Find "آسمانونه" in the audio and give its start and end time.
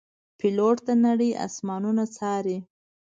1.45-2.03